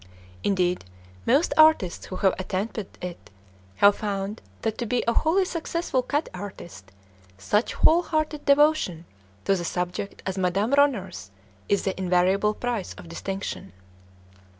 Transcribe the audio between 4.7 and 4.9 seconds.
to